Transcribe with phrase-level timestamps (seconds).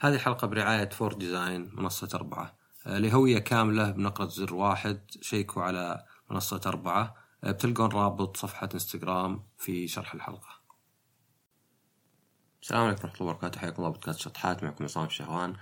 [0.00, 2.58] هذه الحلقة برعاية Four Design منصة أربعة.
[2.86, 7.16] آه، لهوية كاملة بنقرة زر واحد شيكوا على منصة أربعة.
[7.44, 10.48] آه، بتلقون رابط صفحة إنستغرام في شرح الحلقة.
[12.62, 13.60] السلام عليكم ورحمة الله وبركاته.
[13.60, 15.56] حياكم الله بودكاست شطحات معكم عصام الشهوان.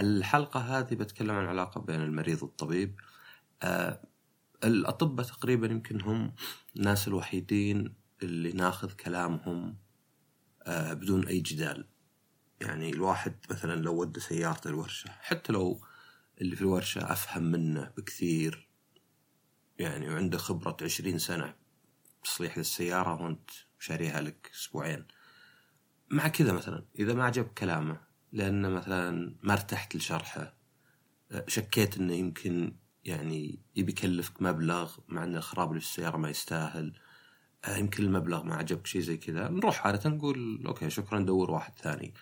[0.00, 3.00] الحلقة هذه بتكلم عن العلاقة بين المريض والطبيب.
[3.62, 4.02] آه،
[4.64, 6.34] الأطباء تقريبا يمكن هم
[6.76, 9.76] الناس الوحيدين اللي ناخذ كلامهم
[10.68, 11.91] بدون أي جدال.
[12.62, 15.80] يعني الواحد مثلا لو ودى سيارته الورشة حتى لو
[16.40, 18.68] اللي في الورشة أفهم منه بكثير
[19.78, 21.54] يعني وعنده خبرة عشرين سنة
[22.24, 25.04] تصليح للسيارة وأنت شاريها لك أسبوعين.
[26.10, 28.00] مع كذا مثلا إذا ما عجب كلامه
[28.32, 30.54] لأنه مثلا ما ارتحت لشرحه
[31.48, 36.92] شكيت أنه يمكن يعني يبي يكلفك مبلغ مع أن الخراب اللي في السيارة ما يستاهل
[37.68, 39.48] يمكن المبلغ ما عجبك شيء زي كذا.
[39.48, 42.14] نروح عادة نقول أوكي شكرا دور واحد ثاني.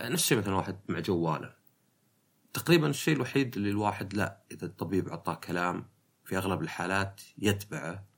[0.00, 1.54] نفس الشيء مثلا واحد مع جواله
[2.52, 5.88] تقريبا الشيء الوحيد اللي الواحد لا إذا الطبيب اعطاه كلام
[6.24, 8.08] في أغلب الحالات يتبعه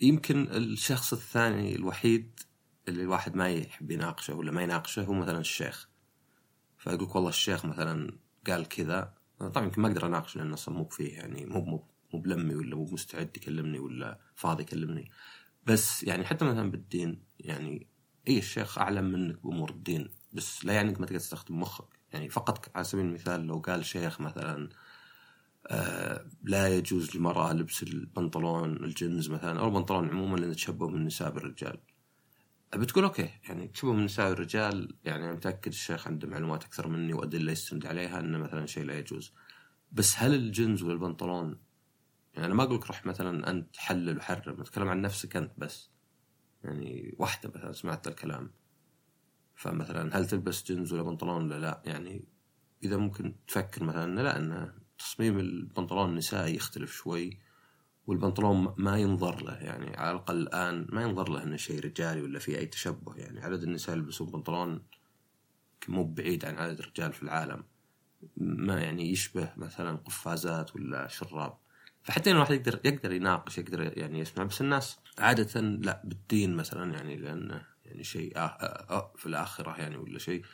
[0.00, 2.40] يمكن الشخص الثاني الوحيد
[2.88, 5.88] اللي الواحد ما يحب يناقشه ولا ما يناقشه هو مثلا الشيخ.
[6.78, 10.84] فيقول لك والله الشيخ مثلا قال كذا طبعا يمكن ما أقدر أناقشه لأنه أصلا مو
[10.84, 15.10] فيه يعني مو مو مو بلمي ولا مو مستعد يكلمني ولا فاضي يكلمني.
[15.66, 17.86] بس يعني حتى مثلا بالدين يعني
[18.28, 21.98] اي الشيخ أعلم منك بأمور الدين؟ بس لا يعني انك ما تقدر تستخدم مخك.
[22.12, 24.68] يعني فقط على سبيل المثال لو قال شيخ مثلا
[25.66, 31.30] آه لا يجوز للمرأة لبس البنطلون الجنز مثلا أو البنطلون عموما لأنه تشبه من النساء
[31.30, 31.80] بالرجال.
[32.76, 37.12] بتقول أوكي يعني تشبه من النساء بالرجال يعني أنا متأكد الشيخ عنده معلومات أكثر مني
[37.12, 39.32] وأدلة يستند عليها أنه مثلا شيء لا يجوز.
[39.92, 41.58] بس هل الجنز ولا البنطلون
[42.34, 45.90] يعني أنا ما أقول لك روح مثلا أنت حلل وحرم أتكلم عن نفسك أنت بس.
[46.64, 48.50] يعني واحدة مثلا سمعت الكلام.
[49.58, 52.24] فمثلا هل تلبس جنز ولا بنطلون ولا لا؟ يعني
[52.82, 57.38] إذا ممكن تفكر مثلا لا إن تصميم البنطلون النسائي يختلف شوي
[58.06, 59.54] والبنطلون ما ينظر له.
[59.54, 63.14] يعني على الأقل الآن ما ينظر له إنه شيء رجالي ولا في أي تشبه.
[63.16, 64.82] يعني عدد النساء يلبسون بنطلون
[65.88, 67.64] مو بعيد عن عدد الرجال في العالم.
[68.36, 71.58] ما يعني يشبه مثلا قفازات ولا شراب.
[72.02, 74.44] فحتى الواحد يقدر يقدر يناقش يقدر يعني يسمع.
[74.44, 79.80] بس الناس عادة لا بالدين مثلا يعني لأنه يعني شيء آه آه آه في الآخرة
[79.80, 80.44] يعني ولا شيء.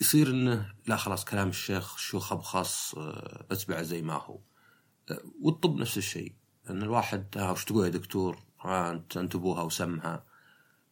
[0.00, 4.40] يصير إنه لا خلاص كلام الشيخ شو خبخص آه، اتبعه زي ما هو.
[5.40, 6.34] والطب نفس الشيء.
[6.70, 10.24] إن الواحد ها وش تقول يا دكتور؟ ها أنت انتبوها وسمها.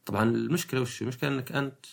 [0.06, 1.86] طبعا المشكلة وش؟ المشكلة إنك أنت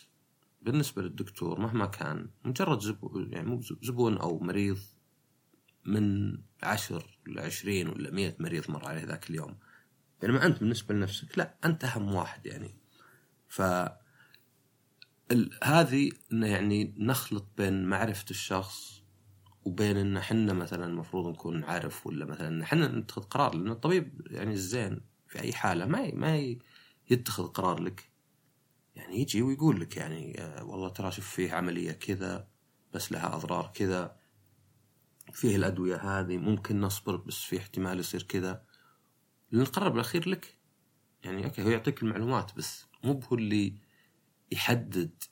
[0.62, 4.80] بالنسبة للدكتور مهما كان مجرد زبون يعني مو زبون أو مريض
[5.86, 9.58] من عشر ولا عشرين ولا مئة مريض مر عليه ذاك اليوم.
[10.22, 12.83] يعني أنت بالنسبة لنفسك لا أنت أهم واحد يعني.
[13.54, 13.62] ف
[15.64, 19.04] هذه يعني نخلط بين معرفة الشخص
[19.66, 24.54] وبين إن إحنا مثلا المفروض نكون نعرف ولا مثلا إحنا نتخذ قرار لأن الطبيب يعني
[24.54, 26.56] الزين في أي حالة ما ما
[27.10, 28.12] يتخذ قرار لك.
[28.96, 32.48] يعني يجي ويقول لك يعني آه، والله ترى شوف فيه عملية كذا
[32.94, 34.16] بس لها أضرار كذا
[35.34, 38.64] فيه الأدوية هذه ممكن نصبر بس في احتمال يصير كذا.
[39.52, 40.58] لأن القرار بالأخير لك.
[41.24, 42.93] يعني أوكي هو يعطيك المعلومات بس.
[43.04, 43.76] مو هو اللي
[44.52, 45.24] يحدد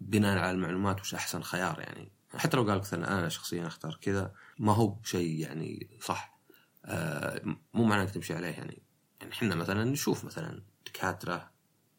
[0.00, 2.12] بناء على المعلومات وش أحسن خيار يعني.
[2.36, 6.40] حتى لو قال لك أنا شخصيا أختار كذا ما هو بشيء يعني صح.
[6.84, 7.42] آه
[7.74, 8.82] مو معناه إنك تمشي عليه يعني.
[9.20, 11.50] يعني إحنا مثلا نشوف مثلا دكاترة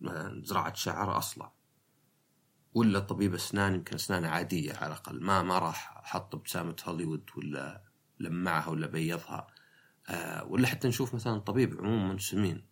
[0.02, 1.54] مثلا زراعة شعر أصلع.
[2.74, 7.84] ولا طبيب أسنان يمكن أسنانه عادية على الأقل ما ما راح حط ابتسامه هوليوود ولا
[8.20, 9.48] لمعها ولا بيضها.
[10.10, 12.71] آه ولا حتى نشوف مثلا طبيب عموما سمين.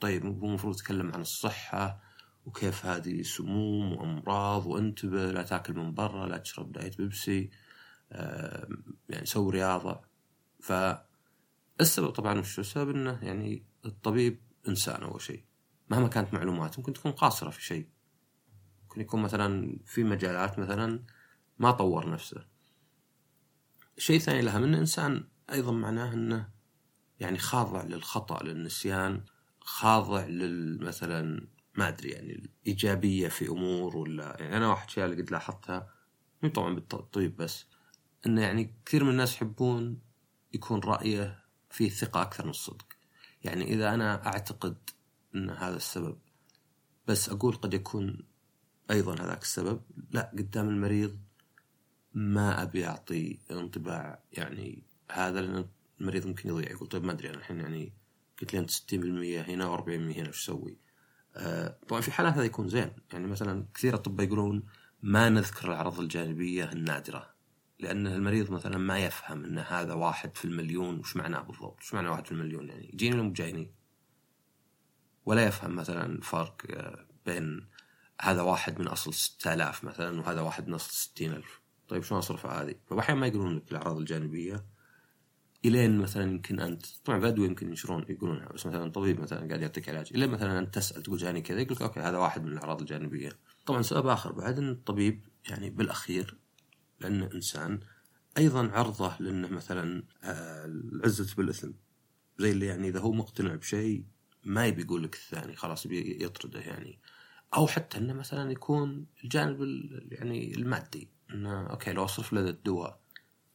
[0.00, 2.00] طيب هو المفروض يتكلم عن الصحة
[2.46, 7.50] وكيف هذه سموم وأمراض وأنتبه لا تاكل من برا لا تشرب دايت بيبسي
[9.08, 10.00] يعني سوي رياضة.
[10.60, 15.44] فالسبب طبعا وش السبب؟ إنه يعني الطبيب إنسان أول شيء.
[15.90, 17.88] مهما كانت معلوماته ممكن تكون قاصرة في شيء.
[18.82, 21.04] ممكن يكون مثلا في مجالات مثلا
[21.58, 22.46] ما طور نفسه.
[23.98, 26.48] شيء ثاني لها من إنسان أيضا معناه إنه
[27.20, 29.24] يعني خاضع للخطأ للنسيان.
[29.60, 35.22] خاضع لل مثلا ما أدري يعني الإيجابية في أمور ولا يعني أنا واحد الاشياء اللي
[35.22, 35.88] قد لاحظتها
[36.42, 37.66] مو طبعا بالطيب بس
[38.26, 40.00] انه يعني كثير من الناس يحبون
[40.54, 42.86] يكون رأيه فيه ثقة أكثر من الصدق.
[43.44, 44.76] يعني إذا أنا أعتقد
[45.34, 46.18] إن هذا السبب
[47.06, 48.26] بس أقول قد يكون
[48.90, 51.18] أيضا هذاك السبب لا قدام المريض
[52.14, 55.68] ما أبي أعطي انطباع يعني هذا لأن
[56.00, 56.70] المريض ممكن يضيع.
[56.70, 57.92] يقول طيب ما أدري أنا الحين يعني
[58.40, 60.78] قلت لي انت 60% هنا و40% هنا وش أسوي؟
[61.36, 62.92] آه، طبعا في حالات هذا يكون زين.
[63.12, 64.62] يعني مثلا كثير أطباء يقولون
[65.02, 67.30] ما نذكر الأعراض الجانبية النادرة
[67.78, 72.08] لأن المريض مثلا ما يفهم أن هذا واحد في المليون وش معناه بالضبط؟ وش معنى
[72.08, 73.70] واحد في المليون؟ يعني يجيني ولا مو جايني
[75.24, 77.68] ولا يفهم مثلا الفرق آه، بين
[78.20, 82.74] هذا واحد من أصل 6000 مثلا وهذا واحد من أصل 60000 طيب شلون أصرف هذه؟
[82.90, 84.64] فأحيانا ما يقولون لك الأعراض الجانبية.
[85.64, 89.88] الين مثلا يمكن انت طبعا بدو يمكن ينشرون يقولونها بس مثلا طبيب مثلا قاعد يعطيك
[89.88, 92.80] علاج الين مثلا انت تسأل تقول جاني كذا يقول لك أوكي هذا واحد من الأعراض
[92.80, 93.32] الجانبية.
[93.66, 96.36] طبعا سبب آخر بعد إن الطبيب يعني بالأخير
[97.00, 97.80] لأنه إنسان
[98.38, 101.70] أيضا عرضة لأنه مثلا آه، العزة بالإثم
[102.38, 104.04] زي اللي يعني إذا هو مقتنع بشيء
[104.44, 106.98] ما يبي يقول لك الثاني خلاص يطرده يعني.
[107.54, 109.60] أو حتى إنه مثلا يكون الجانب
[110.12, 113.00] يعني المادي إنه أوكي لو أصرف له الدواء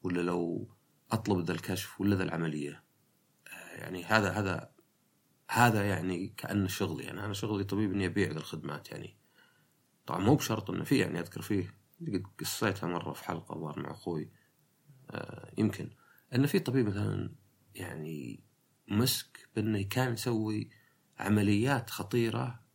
[0.03, 0.67] ولا لو
[1.11, 2.83] أطلب ذا الكشف ولا ذا العملية.
[3.47, 4.71] آه، يعني هذا هذا
[5.49, 7.03] هذا يعني كانه شغلي.
[7.03, 9.17] يعني أنا شغلي طبيب إني أبيع ذا الخدمات يعني.
[10.05, 13.91] طبعا مو بشرط إنه في يعني أذكر فيه قد قصيتها مرة في حلقة ظهر مع
[13.91, 14.29] أخوي.
[15.09, 15.89] آه يمكن.
[16.35, 17.35] ان في طبيب مثلا
[17.75, 18.43] يعني
[18.87, 20.69] مسك بإنه كان يسوي
[21.19, 22.65] عمليات خطيرة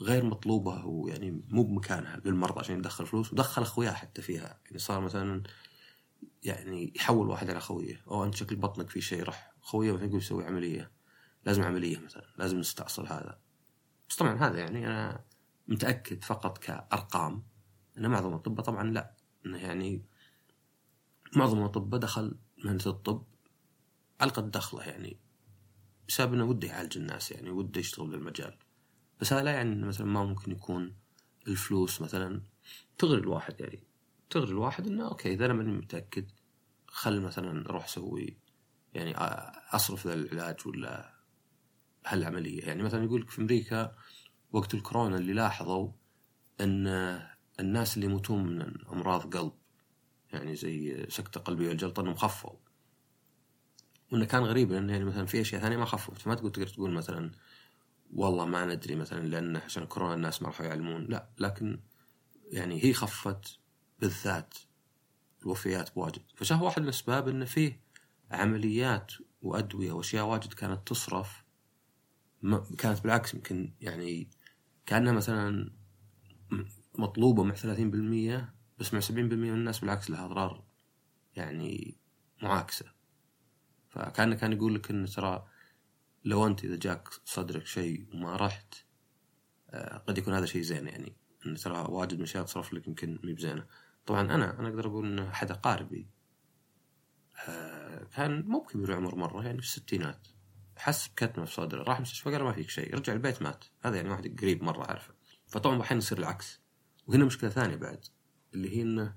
[0.00, 4.60] غير مطلوبة ويعني مو بمكانها للمرضى عشان يدخل فلوس ودخل أخوياه حتى فيها.
[4.66, 5.42] يعني صار مثلا
[6.46, 8.02] يعني يحول واحد على خويه.
[8.08, 10.90] أو أنت شكل بطنك في شيء راح خويه مثلا يقول يسوي عملية.
[11.44, 13.38] لازم عملية مثلا لازم نستأصل هذا.
[14.08, 15.24] بس طبعا هذا يعني أنا
[15.68, 17.42] متأكد فقط كأرقام
[17.98, 19.16] إن معظم الاطباء طبعا لا.
[19.46, 20.02] إنه يعني
[21.36, 23.24] معظم الاطباء دخل مهنة الطب
[24.20, 25.20] على قد دخله يعني
[26.08, 28.58] بسبب إنه وده يعالج الناس يعني وده يشتغل بالمجال.
[29.20, 30.96] بس هذا لا يعني مثلا ما ممكن يكون
[31.48, 32.42] الفلوس مثلا
[32.98, 33.82] تغري الواحد يعني.
[34.30, 36.30] تغري الواحد إنه أوكي إذا أنا ماني متأكد
[36.96, 38.38] خل مثلا أروح أسوي
[38.94, 39.14] يعني
[39.74, 41.14] أصرف ذا العلاج ولا
[42.06, 42.64] هالعملية.
[42.64, 43.96] يعني مثلا يقول لك في أمريكا
[44.52, 45.92] وقت الكورونا اللي لاحظوا
[46.60, 46.86] إن
[47.60, 49.52] الناس اللي يموتون من أمراض قلب
[50.32, 52.56] يعني زي سكتة قلبية والجلطة إنهم خفوا.
[54.12, 56.90] وإنه كان غريب لأنه يعني مثلا في أشياء ثانية ما خفت فما تقدر تقدر تقول
[56.90, 57.30] مثلا
[58.12, 61.04] والله ما ندري مثلا لأن عشان كورونا الناس ما راحوا يعلمون.
[61.04, 61.80] لا لكن
[62.50, 63.58] يعني هي خفت
[64.00, 64.54] بالذات.
[65.46, 67.80] الوفيات بواجد فشاف واحد من الأسباب أنه فيه
[68.30, 69.12] عمليات
[69.42, 71.44] وأدوية وأشياء واجد كانت تصرف
[72.78, 74.30] كانت بالعكس يمكن يعني
[74.86, 75.72] كأنها مثلا
[76.98, 80.64] مطلوبة مع 30% بس مع 70% من الناس بالعكس لها أضرار
[81.36, 81.98] يعني
[82.42, 82.86] معاكسة.
[83.88, 85.46] فكان كان يقول لك أنه ترى
[86.24, 88.74] لو أنت إذا جاك صدرك شيء وما رحت
[89.70, 91.16] آه، قد يكون هذا شيء زين يعني.
[91.46, 93.66] أنه ترى واجد من الأشياء تصرف لك يمكن مي بزينة
[94.06, 96.08] طبعا أنا أنا أقدر أقول إن احد اقاربي
[97.48, 100.28] آه، كان مو بكبير العمر مرة يعني في الستينات.
[100.76, 103.64] حس بكتمة في صدره راح المستشفى قال ما فيك شيء رجع البيت مات.
[103.80, 105.14] هذا يعني واحد قريب مرة أعرفه.
[105.46, 106.60] فطبعا أحيانا يصير العكس.
[107.06, 108.04] وهنا مشكلة ثانية بعد
[108.54, 109.16] اللي هي إنه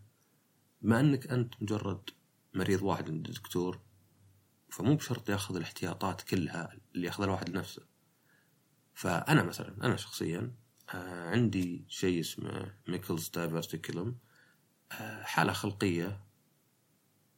[0.82, 2.10] ما إنك أنت مجرد
[2.54, 3.80] مريض واحد عند الدكتور
[4.70, 7.82] فمو بشرط يأخذ الاحتياطات كلها اللي يأخذها الواحد لنفسه.
[8.94, 10.52] فأنا مثلا أنا شخصيا
[10.94, 14.16] آه، عندي شيء اسمه Meckel's diverticulum
[15.24, 16.24] حالة خلقية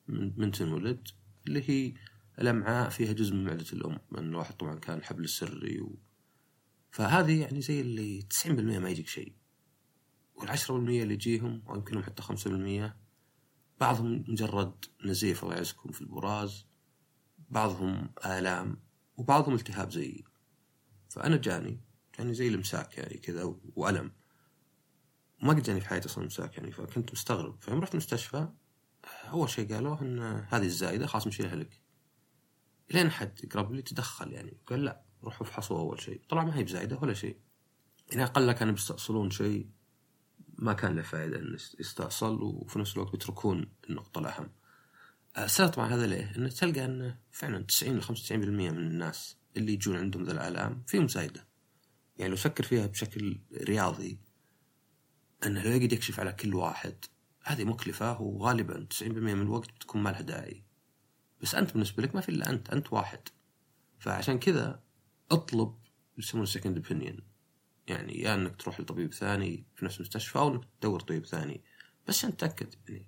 [0.07, 1.07] من, تنولد
[1.47, 1.93] اللي هي
[2.39, 3.99] الأمعاء فيها جزء من معدة الأم.
[4.11, 5.99] لأن الواحد طبعا كان الحبل السري و...
[6.91, 9.33] فهذه يعني زي اللي 90% ما يجيك شيء.
[10.35, 12.97] والعشرة بالمية اللي يجيهم أو يمكنهم حتى خمسة بالمية
[13.79, 16.65] بعضهم مجرد نزيف الله يعزكم في البراز
[17.49, 18.77] بعضهم آلام
[19.17, 20.23] وبعضهم التهاب زيي
[21.09, 21.79] فأنا جاني
[22.17, 24.11] جاني زي الإمساك يعني كذا وألم.
[25.41, 27.61] ما قد جاني في حياتي أصلا امساك يعني فكنت مستغرب.
[27.61, 28.47] فيوم رحت المستشفى
[29.31, 30.19] أول شيء قالوا إن
[30.49, 31.81] هذه الزايدة خلاص نشيلها لك.
[32.93, 36.63] لين حد يقرب لي تدخل يعني قال لا روحوا افحصوا أول شيء طلع ما هي
[36.63, 37.37] بزايدة ولا شيء
[38.11, 39.69] يعني أقل كانوا بيستأصلون شيء
[40.57, 44.51] ما كان له فائده إن يستأصل وفي نفس الوقت بيتركون النقطة الأهم.
[45.37, 49.97] السبب طبعا هذا ليه؟ إنه تلقى انه فعلا 90 ل 95% من الناس اللي يجون
[49.97, 51.47] عندهم ذا الآلام فيهم زايدة.
[52.17, 54.19] يعني لو فكر فيها بشكل رياضي
[55.45, 57.05] انه لو يقعد يكشف على كل واحد.
[57.43, 60.63] هذه مكلفة وغالبا 90% من الوقت بتكون ما لها داعي.
[61.41, 63.19] بس أنت بالنسبة لك ما في إلا أنت أنت واحد.
[63.99, 64.83] فعشان كذا
[65.31, 65.75] أطلب
[66.17, 67.19] يسمونه second opinion
[67.87, 71.63] يعني يا إنك تروح لطبيب ثاني في نفس المستشفى أو إنك تدور طبيب ثاني.
[72.07, 73.07] بس عشان تتاكد يعني.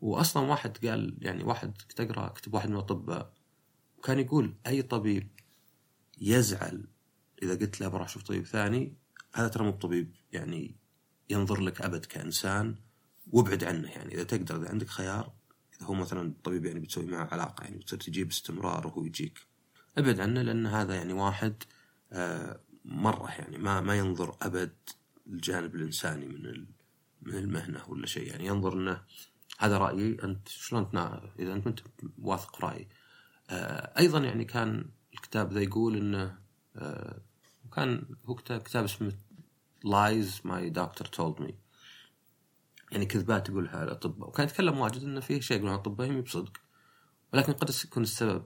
[0.00, 3.32] واصلا واحد قال يعني واحد كنت أقرأ كتب واحد من الأطباء
[3.98, 5.28] وكان يقول أي طبيب
[6.20, 6.88] يزعل
[7.42, 8.94] إذا قلت له بروح أشوف طبيب ثاني
[9.34, 10.76] هذا ترى مو طبيب يعني
[11.30, 12.74] ينظر لك أبد كإنسان
[13.32, 14.14] وابعد عنه يعني.
[14.14, 15.32] إذا تقدر إذا عندك خيار
[15.76, 19.38] إذا هو مثلا الطبيب يعني بتسوي معه علاقة يعني بتصير تجيب استمرار وهو يجيك.
[19.98, 21.54] ابعد عنه لأن هذا يعني واحد
[22.12, 24.72] آه مرة يعني ما ما ينظر أبد
[25.26, 26.66] الجانب الإنساني من
[27.22, 28.46] من المهنة ولا شيء يعني.
[28.46, 29.02] ينظر إنه
[29.58, 30.88] هذا رأيي أنت شلون.
[31.38, 31.80] إذا أنت انت
[32.18, 32.88] واثق رأيي.
[33.50, 34.84] آه أيضا يعني كان
[35.14, 36.38] الكتاب ذا يقول إنه
[36.76, 37.20] آه
[37.72, 39.12] كان هو كتاب اسمه
[39.84, 41.54] Lies My Doctor Told Me
[42.92, 44.28] يعني كذبات يقولها الأطباء.
[44.28, 46.56] وكان يتكلم واجد إنه في شيء يقولون الاطباء يمكن بصدق
[47.32, 48.44] ولكن قد يكون السبب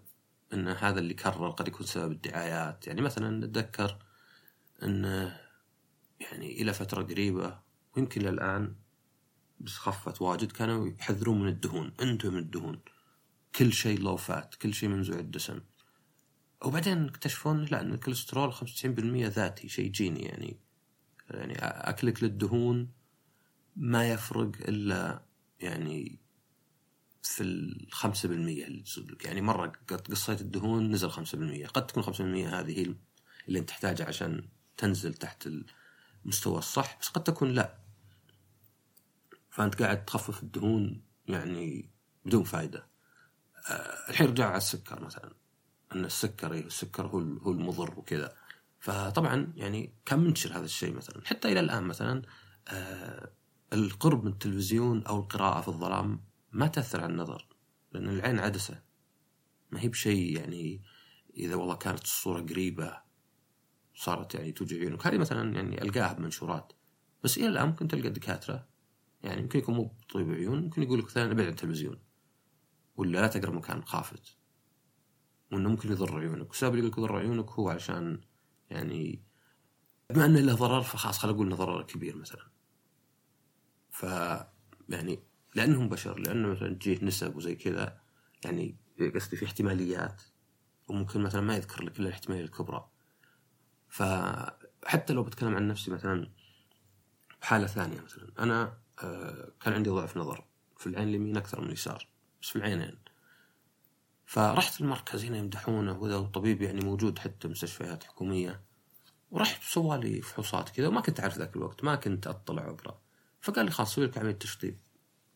[0.53, 2.87] إن هذا اللي كرر قد يكون سبب الدعايات.
[2.87, 3.99] يعني مثلا نتذكر
[4.83, 5.41] انه
[6.21, 7.59] يعني إلى فترة قريبة
[7.97, 8.76] ويمكن للان
[9.61, 11.93] بس خفت واجد كانوا يحذرون من الدهون.
[12.03, 12.81] أنتم من الدهون.
[13.55, 15.61] كل شيء لو فات كل شيء منزوع الدسم.
[16.64, 20.61] وبعدين اكتشفون لا إن الكوليسترول 95% ذاتي شيء جيني يعني.
[21.31, 22.93] يعني أكلك للدهون
[23.76, 25.23] ما يفرق إلا
[25.61, 26.19] يعني
[27.23, 29.73] في الخمسة بالمية اللي تصدق يعني مرة
[30.11, 31.66] قصيت الدهون نزل خمسة بالمية.
[31.66, 32.95] قد تكون خمسة بالمية هذه هي
[33.49, 35.49] اللي أنت تحتاجها عشان تنزل تحت
[36.25, 37.78] المستوى الصح بس قد تكون لا.
[39.50, 41.90] فأنت قاعد تخفف الدهون يعني
[42.25, 42.87] بدون فائدة
[43.69, 45.35] أه الحين رجع على السكر مثلا.
[45.95, 48.37] إن السكر إيه السكر هو هو المضر وكذا.
[48.85, 52.23] فطبعا يعني كان منتشر هذا الشيء مثلا؟ حتى إلى الآن مثلا
[52.69, 53.33] أه
[53.73, 57.47] القرب من التلفزيون أو القراءة في الظلام ما تأثر على النظر
[57.93, 58.83] لأن العين عدسة.
[59.71, 60.83] ما هي بشيء يعني
[61.37, 62.99] إذا والله كانت الصورة قريبة
[63.95, 65.07] صارت يعني توجع عيونك.
[65.07, 66.73] هذه مثلا يعني ألقاها بمنشورات.
[67.23, 68.69] بس إلى الآن ممكن تلقى دكاترة
[69.23, 71.99] يعني يمكن يكون مو بطبيب عيون ممكن يقول لك مثلا أبعد عن التلفزيون.
[72.97, 74.37] ولا لا تقرب مكان خافت.
[75.53, 76.49] وإنه ممكن يضر عيونك.
[76.49, 78.21] والسبب اللي يقول لك يضر عيونك هو عشان
[78.71, 79.23] يعني
[80.11, 82.47] بما أنه له ضرر فخلاص خلينا نقول إنه ضرر كبير مثلا.
[83.90, 84.02] ف
[84.88, 85.23] يعني
[85.54, 88.00] لأنهم بشر لأنه مثلا تجيه نسب وزي كذا
[88.44, 88.76] يعني
[89.14, 90.23] قصدي في احتماليات
[90.88, 92.88] وممكن مثلا ما يذكر لك إلا الاحتمالية الكبرى.
[93.88, 96.30] فحتى لو بتكلم عن نفسي مثلا
[97.40, 100.44] بحالة ثانية مثلا أنا آه، كان عندي ضعف نظر
[100.78, 102.09] في العين اليمين أكثر من اليسار
[102.42, 102.99] بس في العينين.
[104.26, 108.62] فرحت المركز هنا يمدحونه وذا الطبيب يعني موجود حتى مستشفيات حكومية.
[109.31, 113.00] ورحت سوى لي فحوصات كذا وما كنت أعرف ذاك الوقت ما كنت أطلع وأقرأ.
[113.40, 114.78] فقال لي خلاص سوي لك عملية تشطيب.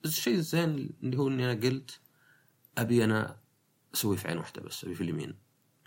[0.04, 2.00] الشيء الزين اللي هو إني أنا قلت
[2.78, 3.40] أبي أنا
[3.95, 5.38] أسوي في عين واحدة بس أبي في اليمين.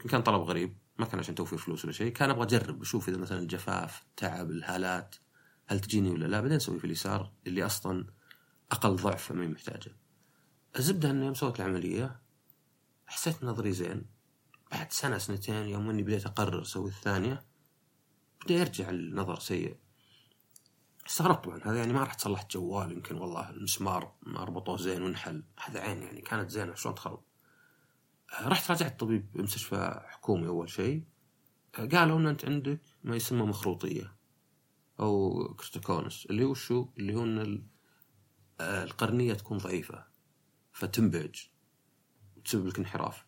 [0.09, 3.17] كان طلب غريب ما كان عشان توفير فلوس ولا شيء كان أبغى أجرب أشوف إذا
[3.17, 5.15] مثلا الجفاف التعب الهالات
[5.67, 8.05] هل تجيني ولا لا؟ بعدين أسوي في اليسار اللي أصلا
[8.71, 9.95] أقل ضعف فما محتاجة.
[10.79, 12.21] الزبدة اني يوم سويت العملية
[13.11, 14.05] حسيت نظري زين.
[14.71, 17.43] بعد سنة سنتين يوم إني بديت أقرر أسوي الثانية
[18.43, 19.77] بدا يرجع النظر سيء.
[21.07, 25.43] استغربت طبعا هذا يعني ما راح تصلح جوال يمكن والله المسمار ما ربطوه زين وانحل.
[25.59, 27.23] هذا عين يعني كانت زينة شلون تخرب؟
[28.33, 31.03] آه، رحت راجعت طبيب بمستشفى حكومي أول شيء.
[31.79, 34.15] آه، قالوا إن أنت عندك ما يسمى مخروطية
[34.99, 37.67] أو كرتوكونس اللي هو شو؟ اللي هو إن
[38.59, 40.05] آه، القرنية تكون ضعيفة
[40.71, 41.50] فتنبعج
[42.41, 43.25] وتسبب لك انحراف.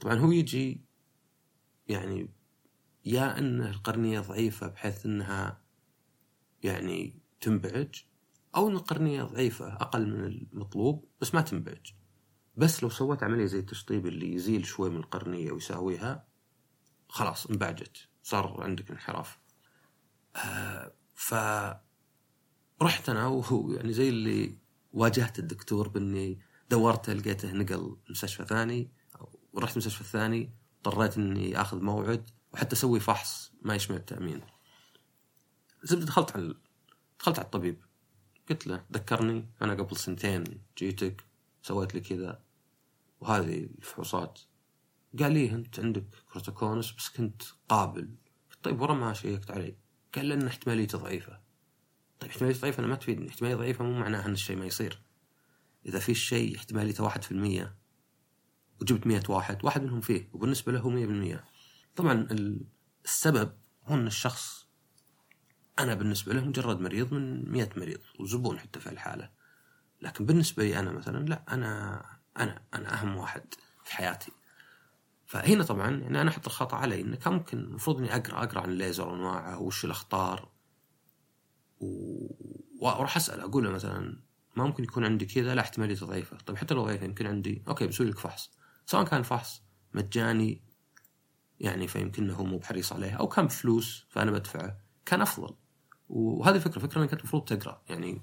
[0.00, 0.84] طبعا هو يجي
[1.88, 2.28] يعني
[3.04, 5.62] يا أن القرنية ضعيفة بحيث أنها
[6.62, 7.94] يعني تنبعج
[8.56, 11.92] أو أن القرنية ضعيفة أقل من المطلوب بس ما تنبعج.
[12.56, 16.28] بس لو سويت عملية زي التشطيب اللي يزيل شوي من القرنية ويساويها
[17.08, 19.38] خلاص انبعجت صار عندك انحراف.
[20.36, 21.34] آه ف
[22.82, 24.58] رحت أنا وهو يعني زي اللي
[24.92, 26.40] واجهت الدكتور بإني
[26.72, 28.90] دورته لقيته نقل مستشفى ثاني
[29.52, 30.52] ورحت المستشفى الثاني
[30.86, 34.40] اضطريت إني آخذ موعد وحتى أسوي فحص ما يشمل التأمين.
[35.82, 36.54] زبدة دخلت على
[37.20, 37.84] دخلت على الطبيب.
[38.50, 40.44] قلت له ذكرني أنا قبل سنتين
[40.78, 41.24] جيتك
[41.62, 42.42] سويت لي كذا
[43.20, 44.40] وهذه الفحوصات.
[45.18, 48.14] قال لي أنت عندك keratoconus بس كنت قابل.
[48.62, 49.76] طيب ورا ما شيكت علي.
[50.14, 51.40] قال لأن احتماليته ضعيفة.
[52.20, 53.28] طيب احتماليته ضعيفة أنا ما تفيدني.
[53.28, 55.02] احتماليه ضعيفة مو معناها إن الشيء ما يصير.
[55.86, 57.74] إذا في شيء احتماليته واحد في المية
[58.80, 61.44] وجبت مية واحد واحد منهم فيه وبالنسبة له مية بالمية.
[61.96, 62.28] طبعا
[63.04, 63.52] السبب
[63.84, 64.66] هو ان الشخص.
[65.78, 69.30] أنا بالنسبة له مجرد مريض من مئة مريض وزبون حتى في الحالة.
[70.00, 72.02] لكن بالنسبة لي أنا مثلا لا أنا
[72.38, 74.32] أنا أنا أهم واحد في حياتي.
[75.26, 78.70] فهنا طبعا يعني أنا أحط الخطأ علي إنه كان ممكن المفروض إني أقرأ أقرأ عن
[78.70, 80.48] الليزر وأنواعه وش الأخطار.
[81.80, 81.86] و...
[82.80, 84.22] وأروح أسأل أقول له مثلا
[84.56, 86.36] ما ممكن يكون عندي كذا لا احتماليته ضعيفة.
[86.36, 88.50] طيب حتى لو ضعيفة يمكن عندي أوكي بسوي لك فحص.
[88.86, 89.62] سواء كان فحص
[89.94, 90.62] مجاني
[91.60, 95.54] يعني فيمكن هو مو بحريص عليه أو كان بفلوس فأنا بدفعه كان أفضل.
[96.08, 97.82] وهذه الفكرة فكرة إنك المفروض تقرأ.
[97.88, 98.22] يعني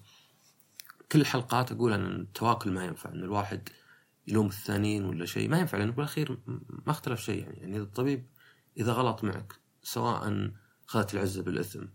[1.11, 3.69] كل الحلقات أقول ان التواكل ما ينفع إن الواحد
[4.27, 6.39] يلوم الثانيين ولا شيء ما ينفع لأنه بالأخير
[6.85, 7.43] ما اختلف شيء.
[7.43, 8.27] يعني يعني الطبيب
[8.77, 10.51] إذا غلط معك سواء
[10.89, 11.85] اخذت العزة بالإثم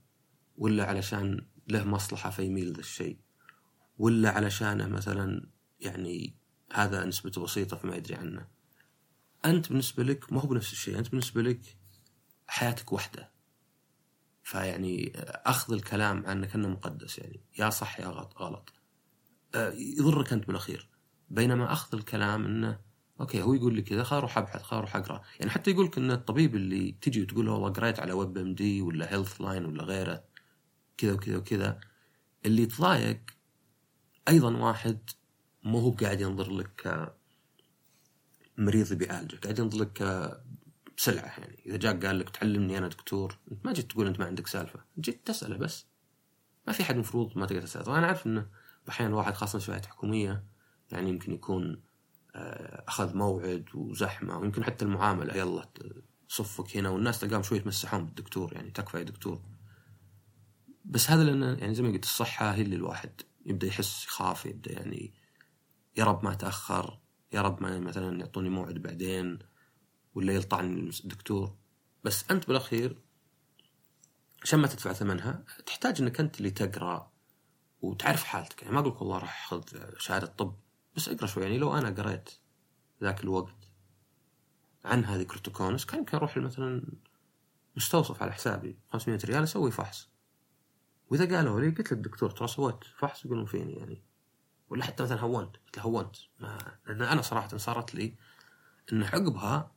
[0.57, 3.19] ولا علشان له مصلحة فيميل ذا الشيء
[3.98, 5.48] ولا علشانه مثلا
[5.80, 6.36] يعني
[6.72, 8.46] هذا نسبته بسيطة فما يدري عنه.
[9.44, 11.76] أنت بالنسبة لك ما هو بنفس الشيء أنت بالنسبة لك
[12.46, 13.30] حياتك وحدة.
[14.42, 18.72] فيعني أخذ الكلام عنك أنه مقدس يعني يا صح يا غلط
[19.54, 20.88] آه، يضرك أنت بالأخير.
[21.30, 22.80] بينما أخذ الكلام أنه
[23.21, 25.22] okay هو يقول لي كذا خل أروح أبحث خل أروح أقرأ.
[25.40, 29.12] يعني حتى يقول لك إن الطبيب اللي تجي وتقول له والله قريت على WebMD ولا
[29.12, 30.24] Healthline ولا غيره
[30.96, 31.80] كذا وكذا وكذا
[32.46, 33.20] اللي يتضايق
[34.28, 34.99] أيضا واحد
[35.62, 37.07] مو هو قاعد ينظر لك
[38.57, 39.93] كمريض بيعالجك قاعد ينظر لك
[40.97, 41.62] كسلعه يعني.
[41.66, 44.81] إذا جاك قال لك تعلمني أنا دكتور أنت ما جيت تقول أنت ما عندك سالفة
[44.99, 45.87] جيت تسأله بس.
[46.66, 47.99] ما في حد مفروض ما تقدر تسأله.
[47.99, 48.47] أنا عارف إنه
[48.88, 50.45] أحيانا واحد خاصة شوية حكومية
[50.93, 51.83] يعني يمكن يكون
[52.35, 55.69] آه، أخذ موعد وزحمة ويمكن حتى المعاملة يلا
[56.28, 59.40] صفك هنا والناس تلقاهم شوي يتمسحون بالدكتور يعني تكفى يا دكتور.
[60.85, 63.11] بس هذا لأن يعني زي ما قلت الصحة هي اللي الواحد
[63.46, 65.14] يبدأ يحس يخاف يبدأ يعني
[65.96, 66.98] يا رب ما تاخر
[67.32, 69.38] يا رب ما مثلا يعطوني موعد بعدين
[70.14, 71.56] ولا يلطعني الدكتور.
[72.04, 72.98] بس أنت بالأخير
[74.42, 77.12] عشان ما تدفع ثمنها تحتاج إنك أنت اللي تقرأ
[77.82, 78.62] وتعرف حالتك.
[78.62, 79.62] يعني ما أقول والله راح أخذ
[79.98, 80.56] شهادة طب
[80.96, 81.42] بس اقرأ شوي.
[81.42, 82.30] يعني لو أنا قريت
[83.02, 83.68] ذاك الوقت
[84.84, 86.82] عن هذه keratoconus كان يمكن أروح مثلا
[87.76, 90.13] مستوصف على حسابي 500 ريال أسوي فحص.
[91.11, 94.02] وإذا قالوا لي قلت للدكتور ترى سويت فحص يقولون فيني يعني.
[94.68, 96.16] ولا حتى مثلا هونت قلت له هونت.
[96.40, 98.14] ما لأن أنا صراحة صارت لي
[98.92, 99.73] إن عقبها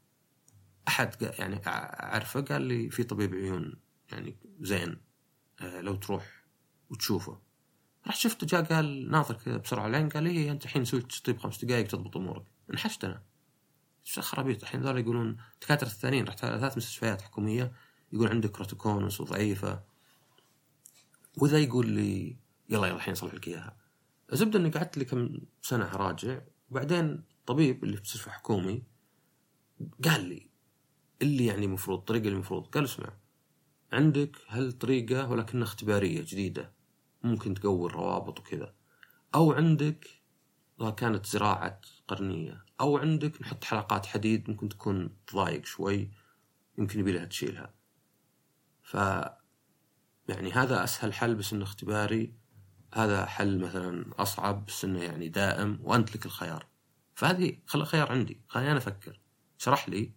[0.87, 3.75] أحد يعني أعرفه قال لي في طبيب عيون
[4.11, 5.01] يعني زين
[5.61, 6.43] آه، لو تروح
[6.89, 7.39] وتشوفه.
[8.07, 11.65] رحت شفته جاء قال ناظر كذا بسرعة العين قال لي أنت الحين سويت طيب خمس
[11.65, 12.43] دقائق تضبط أمورك.
[12.73, 13.23] انحشت أنا.
[14.19, 14.63] خرابيط.
[14.63, 17.71] الحين ذول يقولون الدكاتره الثانيين رحت على ثلاث مستشفيات حكومية
[18.13, 19.83] يقول عندك keratoconus وضعيفة.
[21.37, 22.37] وذا يقول لي
[22.69, 23.77] يلا يلا الحين اصلح لك إياها.
[24.33, 26.41] الزبده إني قعدت لي كم سنة اراجع
[26.71, 28.83] وبعدين طبيب اللي في مستشفى حكومي
[30.03, 30.49] قال لي
[31.21, 32.67] اللي يعني المفروض الطريقة اللي المفروض.
[32.67, 33.13] قال اسمع
[33.91, 36.71] عندك هالطريقة ولكنها اختبارية جديدة
[37.23, 38.73] ممكن تقوي الروابط وكذا.
[39.35, 40.07] أو عندك
[40.97, 46.11] كانت زراعة قرنية أو عندك نحط حلقات حديد ممكن تكون تضايق شوي
[46.77, 47.73] يمكن يبي لها تشيلها.
[48.83, 48.97] ف
[50.27, 52.33] يعني هذا أسهل حل بس انه اختباري
[52.93, 56.67] هذا حل مثلا أصعب بس انه يعني دائم وأنت لك الخيار.
[57.15, 58.41] فهذه خل الخيار عندي.
[58.47, 59.19] خليني أنا أفكر.
[59.57, 60.11] شرح لي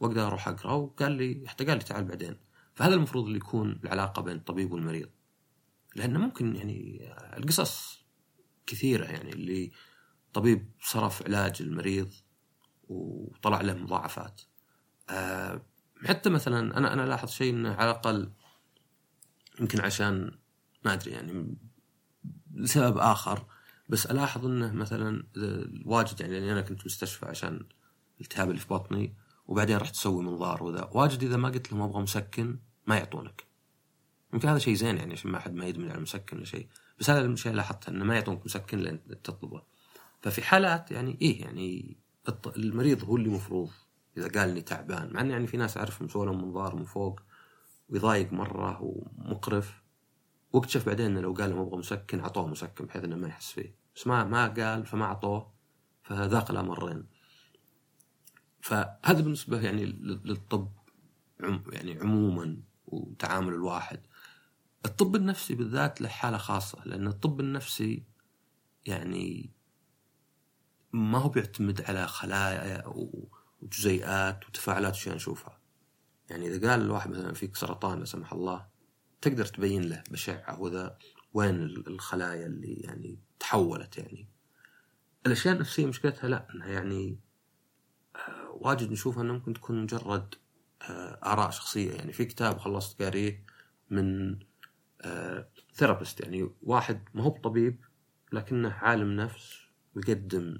[0.00, 2.36] وأقدر أروح أقرأ وقال لي حتى قال لي تعال بعدين.
[2.74, 5.08] فهذا المفروض اللي يكون العلاقة بين الطبيب والمريض.
[5.96, 8.04] لأنه ممكن يعني القصص
[8.66, 9.72] كثيرة يعني اللي
[10.32, 12.12] طبيب صرف علاج المريض
[12.88, 14.40] وطلع له مضاعفات.
[15.10, 15.62] أه
[16.04, 18.32] حتى مثلا أنا أنا لاحظ شيء إنه على الأقل
[19.60, 20.38] يمكن عشان
[20.84, 21.56] ما أدري يعني
[22.54, 23.46] لسبب آخر
[23.88, 25.26] بس ألاحظ إنه مثلا
[25.84, 27.66] واجد يعني لأني أنا كنت مستشفى عشان
[28.16, 29.14] الالتهاب اللي في بطني
[29.46, 30.90] وبعدين رحت أسوي منظار وذا.
[30.92, 33.44] واجد إذا ما قلت لهم أبغى مسكن ما يعطونك.
[34.32, 36.68] يمكن هذا شيء زين يعني عشان ما حد ما يدمن على المسكن ولا شيء.
[37.00, 39.62] بس هذا الشيء لاحظته إنه ما يعطونك مسكن لين تطلبه.
[40.22, 41.96] ففي حالات يعني إيه يعني
[42.56, 43.70] المريض هو اللي مفروض.
[44.16, 47.20] إذا قال إني تعبان مع انه يعني في ناس اعرف مسوي لهم منظار من فوق
[47.88, 49.82] ويضايق مرة ومقرف.
[50.52, 53.76] واكتشف بعدين إنه لو قال لهم أبغى مسكن أعطوه مسكن بحيث إنه ما يحس فيه.
[53.96, 55.54] بس ما ما قال فما أعطوه.
[56.02, 57.06] فذاق الأمرين.
[58.60, 59.84] فهذا بالنسبة يعني
[60.24, 60.68] للطب
[61.72, 64.00] يعني عموما وتعامل الواحد.
[64.84, 68.04] الطب النفسي بالذات له حالة خاصة لأن الطب النفسي
[68.86, 69.50] يعني
[70.92, 72.82] ما هو بيعتمد على خلايا
[73.62, 75.53] وجزيئات وتفاعلات وشيء نشوفها.
[76.30, 78.66] يعني إذا قال الواحد مثلا فيك سرطان لا سمح الله
[79.20, 80.98] تقدر تبين له بشعة وذا
[81.34, 84.28] وين الخلايا اللي يعني تحولت يعني.
[85.26, 87.18] الأشياء النفسية مشكلتها لا أنها يعني
[88.16, 90.34] آه، واجد نشوفها أنها ممكن تكون مجرد
[90.82, 91.92] آه، آراء شخصية.
[91.92, 93.44] يعني في كتاب خلصت قاريه
[93.90, 94.38] من
[95.74, 97.84] therapist آه، يعني واحد ما هو بطبيب
[98.32, 99.60] لكنه عالم نفس
[99.94, 100.58] ويقدم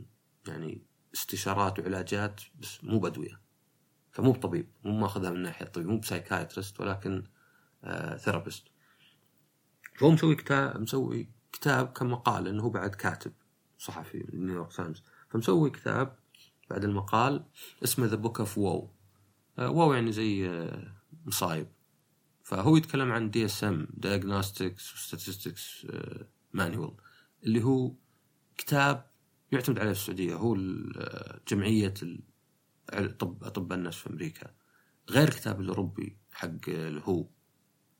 [0.48, 0.82] يعني
[1.14, 3.43] استشارات وعلاجات بس مو بادويه
[4.14, 7.24] فمو بطبيب مو ماخذها من ناحية الطبيب مو ب psychiatrist ولكن
[8.16, 8.66] therapist.
[8.66, 13.32] آه، فهو مسوي كتاب مسوي كتاب كمقال إنه هو بعد كاتب
[13.78, 15.02] صحفي New York Times.
[15.28, 16.16] فمسوي كتاب
[16.70, 17.44] بعد المقال
[17.84, 18.90] اسمه The Book of Woe
[19.58, 20.92] Woe يعني زي آه،
[21.26, 21.66] مصايب.
[22.42, 25.86] فهو يتكلم عن DSM diagnostics و statistics
[26.52, 26.94] manual
[27.44, 27.92] اللي هو
[28.56, 29.10] كتاب
[29.52, 30.56] يعتمد عليه في السعودية هو
[31.48, 31.94] جمعية
[33.18, 34.50] طب اطباء النفس في أمريكا.
[35.10, 37.28] غير الكتاب الأوروبي حق ال WHO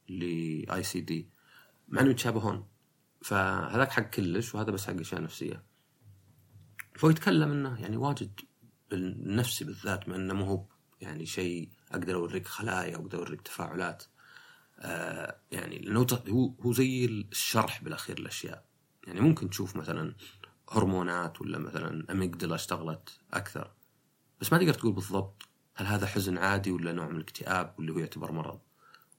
[0.08, 1.28] اللي ICD.
[1.88, 2.68] مع انهم يتشابهون
[3.22, 5.62] فهذاك حق كلش وهذا بس حق أشياء نفسية.
[6.94, 8.40] فهو يتكلم إنه يعني واجد
[8.90, 10.66] بالنفسي بالذات ما إنه مو هو.
[11.00, 14.04] يعني شيء أقدر أوريك خلايا وأقدر أوريك تفاعلات.
[14.78, 18.64] آه يعني لأنه هو هو زي الشرح بالأخير الأشياء.
[19.06, 20.14] يعني ممكن تشوف مثلا
[20.70, 23.72] هرمونات ولا مثلا اميجدلا اشتغلت أكثر.
[24.40, 25.42] بس ما تقدر تقول بالضبط
[25.74, 28.60] هل هذا حزن عادي ولا نوع من الاكتئاب واللي هو يعتبر مرض.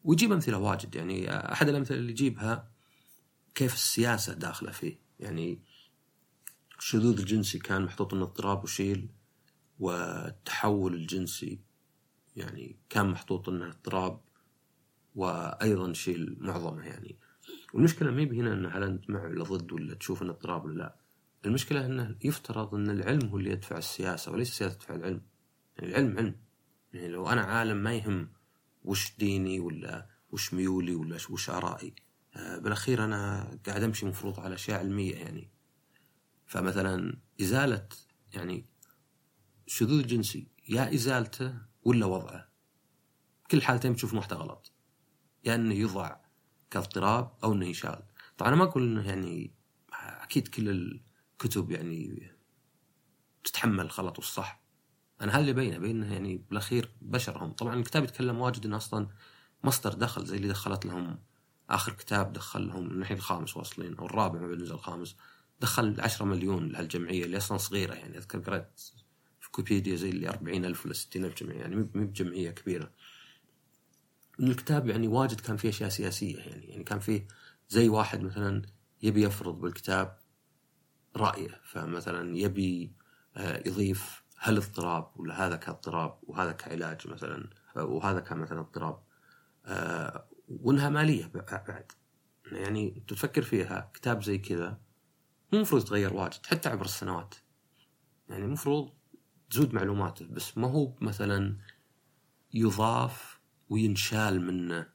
[0.04, 2.72] ويجيب أمثلة واجد يعني أحد الأمثلة اللي يجيبها
[3.56, 5.00] كيف السياسة داخلة فيه.
[5.20, 5.60] يعني
[6.80, 9.10] الشذوذ الجنسي كان محطوط إنه اضطراب وشيل
[9.80, 11.60] والتحول الجنسي
[12.36, 14.22] يعني كان محطوط إنه اضطراب
[15.16, 17.18] وأيضا شيل معظمه يعني.
[17.74, 20.96] والمشكلة ما هنا انه هل أنت مع ولا ضد ولا تشوف إنه اضطراب ولا لا.
[21.46, 25.22] المشكلة إنه يفترض إن العلم هو اللي يدفع السياسة وليس السياسة تدفع العلم.
[25.78, 26.36] يعني العلم علم.
[26.94, 28.30] يعني لو أنا عالم ما يهم
[28.84, 31.96] وش ديني ولا وش ميولي ولا وش آرائي.
[32.36, 35.50] آه، بالأخير أنا قاعد أمشي مفروض على أشياء علمية يعني.
[36.46, 37.88] فمثلا إزالة
[38.34, 38.66] يعني
[39.68, 41.54] الشذوذ الجنسي يا إزالته
[41.84, 42.50] ولا وضعه.
[43.52, 44.72] كل حالتين تشوف محتوى غلط.
[45.44, 46.16] يا يعني إنه يوضع
[46.72, 48.04] كاضطراب أو إنه يشال
[48.38, 49.54] طبعا أنا ما أقول إنه يعني
[49.94, 51.00] أكيد كل
[51.36, 52.32] الكتب يعني
[53.44, 54.62] تتحمل الغلط والصح.
[55.22, 57.52] أنا هل بينه بينه يعني بالأخير بشرهم.
[57.52, 59.08] طبعا الكتاب يتكلم واجد إنه أصلا
[59.64, 61.20] مصدر دخل زي اللي دخلت لهم.
[61.70, 65.16] آخر كتاب دخل لهم الحين الخامس واصلين أو الرابع ما بينزل الخامس.
[65.62, 68.18] دخل 10 مليون لهالجمعية اللي أصلا صغيرة يعني.
[68.18, 68.82] أذكر قريت
[69.40, 72.92] في ويكيبيديا زي اللي 40 ألف ولا 60 ألف جمعية يعني مو بجمعية كبيرة.
[74.40, 76.66] الكتاب يعني واجد كان فيه أشياء سياسية يعني.
[76.66, 77.28] يعني كان فيه
[77.70, 78.62] زي واحد مثلا
[79.04, 80.18] يبي يفرض بالكتاب
[81.18, 82.94] رأيه فمثلا يبي
[83.38, 89.04] آه، يضيف هل اضطراب ولا هذا كاضطراب وهذا كعلاج مثلا وهذا كان مثلا اضطراب
[89.66, 91.92] آه، وانها مالية بعد.
[92.52, 94.70] يعني تفكر فيها كتاب زي كذا
[95.52, 97.36] مو المفروض يتغير واجد حتى عبر السنوات.
[98.30, 98.94] يعني المفروض
[99.50, 101.58] تزود معلوماته بس ما هو مثلا
[102.54, 104.86] يضاف وينشال من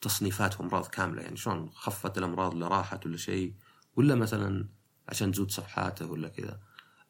[0.00, 1.22] تصنيفات أمراض كاملة.
[1.22, 3.54] يعني شلون خفت الأمراض اللي راحت ولا شيء
[3.96, 4.68] ولا مثلا
[5.08, 6.60] عشان تزود صفحاته ولا كذا.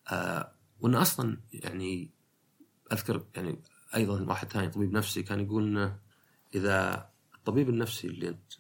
[0.09, 2.11] آه وانه أصلا يعني
[2.93, 3.63] أذكر يعني
[3.95, 5.99] أيضا واحد ثاني طبيب نفسي كان يقول إنه
[6.55, 8.53] إذا الطبيب النفسي اللي أنت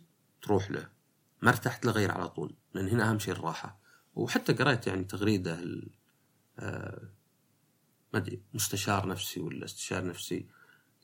[0.43, 0.89] تروح له
[1.43, 3.81] ما ارتحت له غير على طول لأن هنا أهم شيء الراحة.
[4.15, 5.59] وحتى قريت يعني تغريدة
[6.59, 7.09] آه
[8.13, 10.47] ما أدري مستشار نفسي ولا استشار نفسي.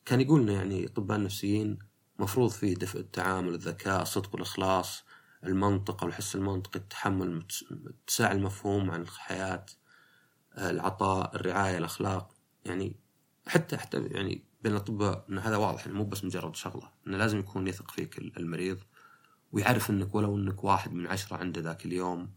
[0.04, 1.78] كان يقول إنه يعني الاطباء النفسيين
[2.18, 5.04] مفروض فيه دفء التعامل الذكاء الصدق والإخلاص.
[5.44, 7.44] المنطق والحس المنطقي التحمل
[7.87, 9.66] اتساع المفهوم عن الحياة
[10.59, 12.35] العطاء الرعاية الأخلاق.
[12.64, 12.96] يعني
[13.46, 17.66] حتى حتى يعني بين الأطباء إن هذا واضح مو بس مجرد شغلة إنه لازم يكون
[17.66, 18.79] يثق فيك المريض
[19.53, 22.31] ويعرف إنك ولو إنك واحد من عشرة عنده ذاك اليوم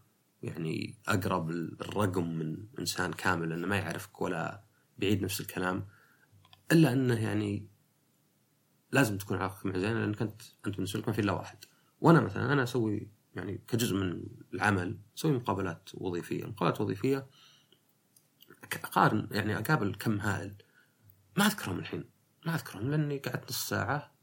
[0.43, 4.63] يعني أقرب الرقم من إنسان كامل انه ما يعرفك ولا
[4.97, 5.87] بيعيد نفس الكلام.
[6.71, 7.67] إلا إنه يعني
[8.91, 11.57] لازم تكون علاقتك معه زينة لانك انت أنت بالنسبة لك ما في إلا واحد.
[12.03, 17.27] وأنا مثلا أنا أسوي يعني كجزء من العمل أسوي مقابلات وظيفية، مقابلات وظيفية
[18.73, 20.55] أقارن يعني أقابل كم هائل.
[21.37, 22.09] ما أذكرهم الحين.
[22.45, 24.13] ما أذكرهم لأني قعدت نص ساعة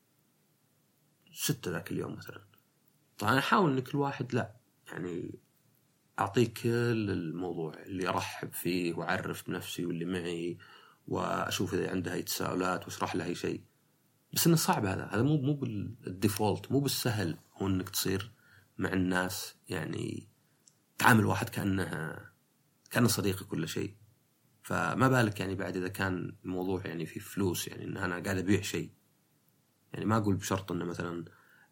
[1.32, 2.40] ستة ذاك اليوم مثلا.
[3.18, 4.56] طبعا أحاول إن كل واحد لا
[4.88, 5.38] يعني
[6.18, 10.58] أعطيه كل الموضوع اللي أرحب فيه وأعرف بنفسي واللي معي
[11.08, 13.69] وأشوف إذا عنده أي تساؤلات وأشرح له أي شيء.
[14.32, 15.04] بس إنه صعب هذا.
[15.12, 18.32] هذا مو مو بالديفولت مو بالسهل هو إنك تصير
[18.78, 20.28] مع الناس يعني
[20.98, 22.18] تعامل واحد كانه
[22.90, 23.94] كأنه صديقي كل شيء.
[24.62, 28.60] فما بالك يعني بعد إذا كان الموضوع يعني في فلوس يعني إن أنا قاعد أبيع
[28.60, 28.90] شيء.
[29.92, 31.24] يعني ما أقول بشرط إنه مثلا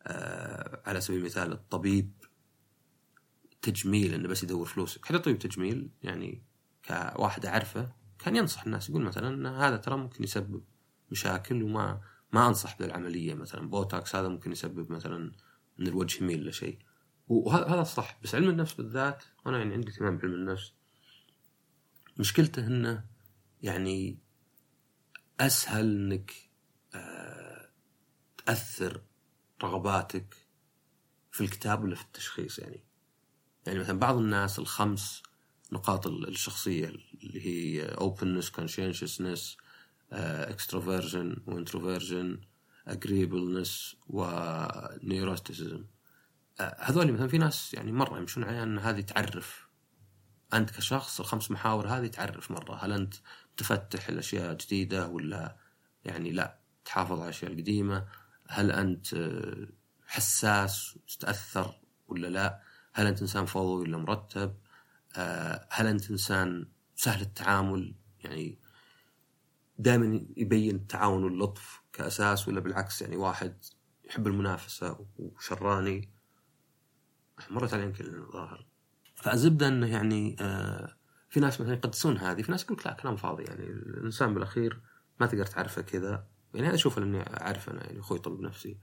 [0.03, 2.13] آه على سبيل المثال الطبيب
[3.63, 4.99] تجميل إنه بس يدور فلوس.
[5.03, 6.43] حتى طبيب تجميل يعني
[6.89, 10.65] كواحد أعرفه كان ينصح الناس يقول مثلا إن هذا ترى ممكن يسبب
[11.11, 12.01] مشاكل وما
[12.33, 13.69] ما أنصح بالعملية مثلا.
[13.69, 15.33] بوتوكس هذا ممكن يسبب مثلا
[15.81, 16.79] ان الوجه يميل لشيء.
[17.29, 20.73] وهذا صح بس علم النفس بالذات وأنا يعني عندي اهتمام بعلم النفس.
[22.17, 23.05] مشكلته إنه
[23.63, 24.19] يعني
[25.41, 26.33] أسهل إنك
[26.95, 27.71] آه
[28.47, 29.03] تأثر
[29.63, 30.37] رغباتك
[31.31, 32.85] في الكتاب ولا في التشخيص يعني.
[33.67, 35.23] يعني مثلا بعض الناس الخمس
[35.73, 39.57] نقاط الشخصية اللي هي openness conscientiousness
[40.53, 42.41] extroversion و introversion
[42.89, 45.85] agreeableness و neuroticism
[46.61, 49.69] هذول مثلا في ناس يعني مرة يمشون عليها أن هذه تعرف.
[50.55, 52.85] أنت كشخص الخمس محاور هذه تعرف مرة.
[52.85, 53.15] هل أنت
[53.53, 55.57] متفتح الأشياء جديدة ولا
[56.05, 58.07] يعني لا؟ تحافظ على الأشياء القديمة.
[58.49, 59.07] هل أنت
[60.07, 62.61] حساس وتتأثر ولا لا؟
[62.93, 64.57] هل أنت إنسان فوضوي ولا مرتب؟
[65.17, 67.95] آه، هل أنت إنسان سهل التعامل؟
[68.25, 68.59] يعني
[69.79, 73.65] دائما يبين التعاون واللطف كأساس ولا بالعكس يعني واحد
[74.05, 76.13] يحب المنافسة وشراني.
[77.51, 78.67] مرت علي يمكن الظاهر.
[79.15, 80.97] فالزبده إنه يعني آه
[81.31, 83.65] في ناس مثلا يقدسون هذه في ناس يقول لا كلام فاضي يعني.
[83.65, 84.81] الإنسان بالأخير
[85.21, 86.27] ما تقدر تعرفه كذا.
[86.55, 88.79] يعني هذا أشوف إني أعرف أنا يعني أخوي طبيب نفسي.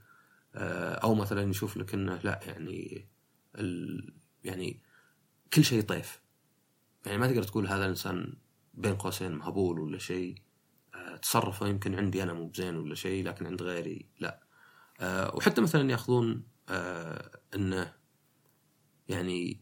[0.54, 3.08] آه أو مثلا يشوف لك إنه لا يعني
[3.56, 4.82] ال يعني
[5.52, 6.22] كل شيء طيف.
[7.06, 8.36] يعني ما تقدر تقول هذا الإنسان
[8.74, 10.45] بين قوسين مهبول ولا شيء.
[11.22, 14.42] تصرفه يمكن عندي أنا مو بزين ولا شيء لكن عند غيري لا.
[15.00, 17.92] آه وحتى مثلا يأخذون آه إنه
[19.08, 19.60] يعني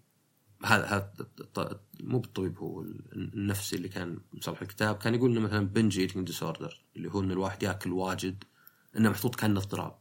[0.65, 5.99] هذا هذا مو بالطبيب هو النفسي اللي كان مصلح الكتاب كان يقول إنه مثلا binge
[5.99, 8.45] eating disorder اللي هو إن الواحد يأكل واجد
[8.97, 9.99] إنه محطوط كأنه اضطراب.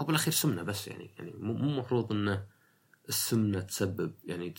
[0.00, 2.46] أو بالاخير سمنة بس يعني يعني مو المفروض انه
[3.08, 4.54] السمنة تسبب يعني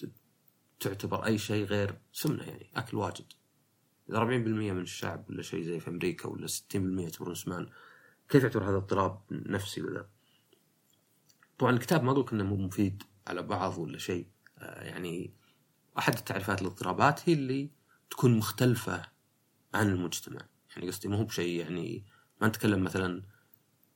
[0.79, 3.25] تعتبر أي شيء غير سمنة يعني أكل واجد.
[4.11, 7.67] اذا 40% من الشعب ولا شيء زي في أمريكا ولا 60% يعتبرون سمان
[8.29, 10.05] كيف يعتبر هذا اضطراب نفسي ولا
[11.61, 14.27] طبعا الكتاب ما أقول إنه مو مفيد على بعض ولا شيء.
[14.57, 15.33] آه، يعني
[15.97, 17.69] أحد التعريفات الاضطرابات هي اللي
[18.09, 19.01] تكون مختلفة
[19.73, 20.41] عن المجتمع.
[20.75, 22.05] يعني قصدي ما هو بشيء يعني
[22.41, 23.23] ما نتكلم مثلا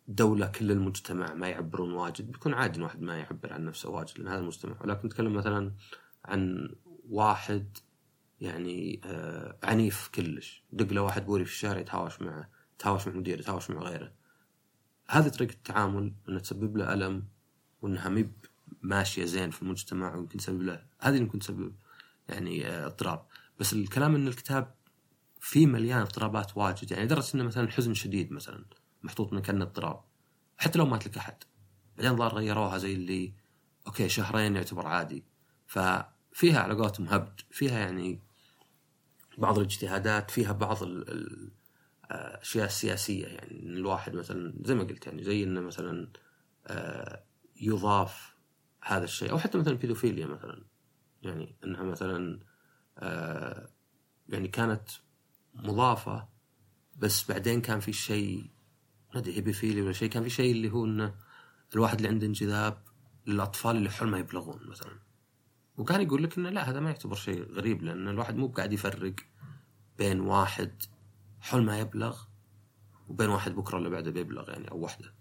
[0.07, 2.31] دولة كل المجتمع ما يعبرون واجد.
[2.31, 4.75] بيكون عادي واحد ما يعبر عن نفسه واجد لأن هذا المجتمع.
[4.81, 5.71] ولكن نتكلم مثلا
[6.25, 6.75] عن
[7.09, 7.77] واحد
[8.41, 10.63] يعني آه عنيف كلش.
[10.71, 14.11] دق له واحد بوري في الشارع يتهاوش معه يتهاوش مع مدير يتهاوش مع غيره.
[15.07, 17.23] هذه طريقة التعامل إنه تسبب له ألم
[17.81, 18.31] وإنها مب
[18.81, 21.75] ماشية زين في المجتمع ويمكن تسبب له هذه اللي ممكن تسبب
[22.29, 23.25] يعني آه، اضطراب.
[23.59, 24.75] بس الكلام إن الكتاب
[25.39, 28.65] فيه مليان اضطرابات واجد يعني لدرجة إنه مثلا الحزن شديد مثلا
[29.03, 30.01] محطوط من كان اضطراب
[30.57, 31.43] حتى لو مات لك أحد.
[31.97, 33.33] بعدين ظهر غيروها زي اللي
[33.87, 35.23] أوكي شهرين يعتبر عادي.
[35.67, 38.19] ففيها على قولتهم هبد فيها يعني
[39.37, 45.61] بعض الاجتهادات فيها بعض الاشياء السياسيه يعني الواحد مثلا زي ما قلت يعني زي إنه
[45.61, 46.07] مثلا
[46.67, 47.23] آه،
[47.61, 48.35] يضاف
[48.81, 50.65] هذا الشيء أو حتى مثلا البيدوفيليا مثلا.
[51.25, 52.39] يعني إنها مثلا
[52.97, 53.69] آه
[54.29, 54.89] يعني كانت
[55.53, 56.27] مضافة
[56.95, 58.51] بس بعدين كان في شيء
[59.13, 61.15] ما أدري هيبيفيليا ولا شيء كان في شيء اللي هو إنه
[61.75, 62.83] الواحد اللي عنده انجذاب
[63.27, 64.99] للأطفال اللي حول ما يبلغون مثلا.
[65.77, 69.15] وكان يقول لك إنه لا هذا ما يعتبر شيء غريب لأن الواحد مو قاعد يفرق
[69.97, 70.83] بين واحد
[71.41, 72.21] حول ما يبلغ
[73.07, 75.13] وبين واحد بكرة اللي بعده بيبلغ يعني أو واحدة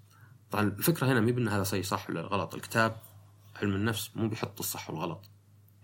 [0.51, 2.97] طبعا الفكرة هنا مي بان هذا شيء صح ولا غلط؟ الكتاب
[3.57, 5.31] علم النفس مو بيحط الصح والغلط.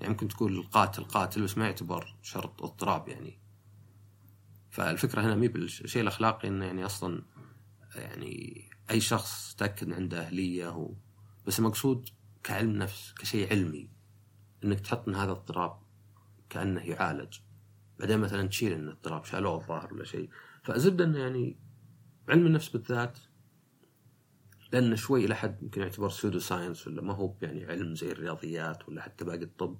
[0.00, 3.38] يعني ممكن تقول القاتل قاتل بس ما يعتبر شرط اضطراب يعني.
[4.70, 7.22] فالفكرة هنا مي بالشيء الأخلاقي إنه يعني أصلا
[7.94, 10.94] يعني أي شخص تأكد عنده أهلية هو.
[11.46, 12.08] بس المقصود
[12.42, 13.90] كعلم نفس كشيء علمي.
[14.64, 15.80] إنك تحط ان هذا اضطراب
[16.50, 17.38] كأنه يعالج.
[17.98, 20.30] بعدين مثلا تشيل ان اضطراب شالوه الظاهر ولا شيء.
[20.62, 21.58] فزبده إنه يعني
[22.28, 23.18] علم النفس بالذات
[24.72, 29.02] لأنه شوي إلى حد يمكن يعتبر pseudoscience ولا ما هو يعني علم زي الرياضيات ولا
[29.02, 29.78] حتى باقي الطب.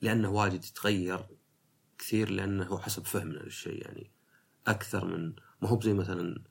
[0.00, 1.26] لأنه واجد يتغير
[1.98, 4.10] كثير لأنه هو حسب فهمنا للشيء يعني
[4.66, 6.44] أكثر من ما هو زي مثلا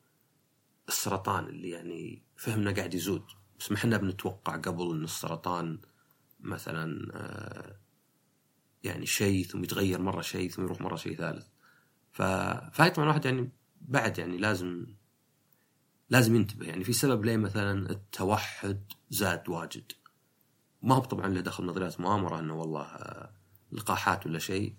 [0.88, 3.26] السرطان اللي يعني فهمنا قاعد يزود.
[3.60, 5.80] بس ما إحنا بنتوقع قبل إن السرطان
[6.44, 7.80] مثلا آه،
[8.84, 11.48] يعني شيء ثم يتغير مرة شيء ثم يروح مرة شيء ثالث.
[12.12, 13.52] ف فهي طبعا الواحد يعني
[13.82, 14.86] بعد يعني لازم
[16.10, 16.66] لازم ينتبه.
[16.66, 19.92] يعني في سبب ليه مثلا التوحد زاد واجد.
[20.82, 23.34] ما هو طبعا له دخل نظريات مؤامرة إنه والله آه،
[23.72, 24.76] لقاحات ولا شيء.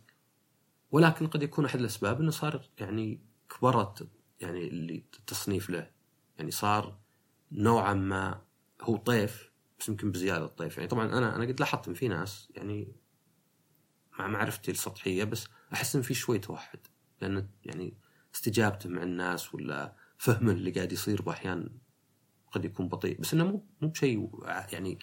[0.91, 4.09] ولكن قد يكون أحد الأسباب إنه صار يعني كبرت
[4.41, 5.91] يعني اللي التصنيف له.
[6.39, 6.99] يعني صار
[7.53, 8.41] نوعا ما
[8.83, 9.54] هو طيف
[9.85, 10.77] بس يمكن بزيادة الطيف.
[10.77, 12.97] يعني طبعا أنا أنا قد لاحظت إن في ناس يعني
[14.19, 16.79] مع معرفتي السطحية بس أحس إن في شوي توحد.
[17.21, 17.95] لأن يعني
[18.35, 21.71] استجابته مع الناس ولا فهمه اللي قاعد يصير بأحيان
[22.53, 23.21] قد يكون بطيء.
[23.21, 24.99] بس إنه مو مو بشيء يعني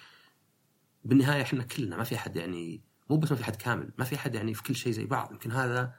[1.04, 4.14] بالنهاية إحنا كلنا ما في أحد يعني مو بس ما في أحد كامل ما في
[4.14, 5.32] أحد يعني في كل شيء زي بعض.
[5.32, 5.94] يمكن هذا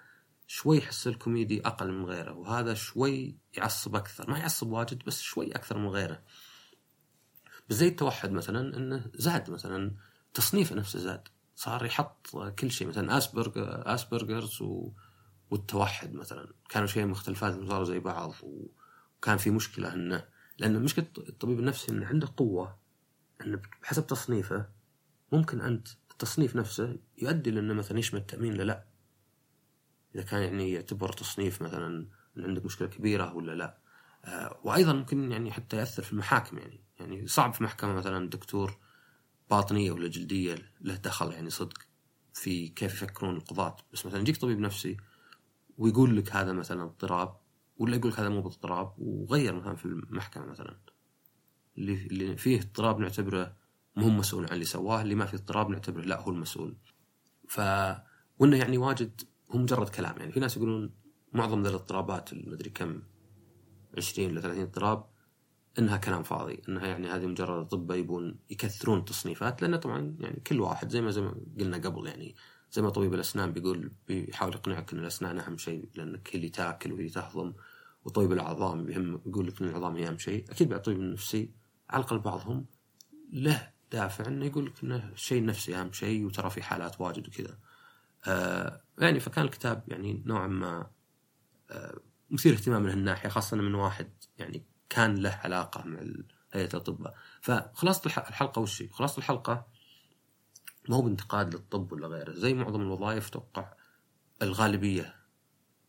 [0.48, 4.30] شوي يحس الكوميدي أقل من غيره وهذا شوي يعصب أكثر.
[4.30, 6.24] ما يعصب واجد بس شوي أكثر من غيره.
[7.74, 9.92] زي التوحد مثلا انه زاد مثلا
[10.34, 11.28] تصنيفه نفسه زاد.
[11.56, 12.28] صار يحط
[12.60, 14.92] كل شيء مثلا Asperger Asperger's و...
[15.52, 16.54] والتوحد مثلا.
[16.70, 18.68] كانوا شيء مختلفات صاروا زي بعض و...
[19.22, 20.26] كان في مشكلة إنه
[20.58, 22.78] لأن مشكلة الطبيب النفسي إنه عنده قوة
[23.42, 24.66] انه بحسب تصنيفه
[25.32, 28.86] ممكن أنت التصنيف نفسه يؤدي لأنه مثلا يشمل التامين لا لا.
[30.16, 32.08] إذا كان يعني يعتبر تصنيف مثلا
[32.38, 33.78] عندك مشكلة كبيرة ولا لا.
[34.26, 36.83] آه وأيضا ممكن يعني حتى يأثر في المحاكم يعني.
[37.00, 38.78] يعني صعب في محكمة مثلا دكتور
[39.50, 41.78] باطنية ولا جلدية له دخل يعني صدق
[42.34, 43.76] في كيف يفكرون القضاة.
[43.94, 44.98] بس مثلا يجيك طبيب نفسي
[45.78, 47.38] ويقول لك هذا مثلا اضطراب
[47.78, 50.78] ولا يقول لك هذا مو باضطراب وغير مثلا في المحكمة مثلا.
[51.78, 53.56] اللي فيه اضطراب نعتبره
[53.96, 56.76] مو مسؤول عن اللي سواه اللي ما فيه اضطراب نعتبره لا هو المسؤول.
[57.48, 57.62] ف
[58.40, 60.18] وإنه يعني واجد هو مجرد كلام.
[60.18, 60.94] يعني في ناس يقولون
[61.34, 63.02] معظم الاضطرابات المدري كم
[63.98, 65.13] 20 ل 30 اضطراب
[65.80, 70.60] إنها كلام فاضي إنها يعني هذه مجرد اطباء يبون يكثرون التصنيفات لأنه طبعا يعني كل
[70.60, 72.36] واحد زي ما زي ما قلنا قبل يعني
[72.72, 76.94] زي ما طبيب الأسنان بيقول بيحاول يقنعك إن الأسنان أهم شيء لأنك هي اللي تاكل
[76.94, 77.54] وهي تهضم
[78.06, 80.46] وطبيب العظام بيهم يقول لك إن العظام هي أهم شيء.
[80.52, 81.52] أكيد بعد الطبيب النفسي
[81.90, 82.66] على الأقل بعضهم
[83.32, 87.58] له دافع إنه يقول لك إنه الشيء النفسي أهم شيء وترى في حالات واجد وكذا.
[88.28, 90.88] آه يعني فكان الكتاب يعني نوعا ما
[91.72, 96.00] آه مثير اهتمام من هالناحيه خاصة من واحد يعني كان له علاقة مع
[96.54, 99.68] هيئة الاطباء فخلاصة الحلقة وش هي؟ خلاصة الحلقة
[100.90, 102.34] ما هو بانتقاد للطب ولا غيره.
[102.34, 103.74] زي معظم الوظائف توقع
[104.42, 105.16] الغالبية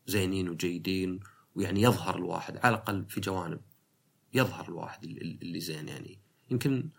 [0.07, 1.19] زينين وجيدين
[1.55, 3.61] ويعني يظهر الواحد على الأقل في جوانب.
[4.33, 6.19] يظهر الواحد اللي زين يعني.
[6.51, 6.89] يمكن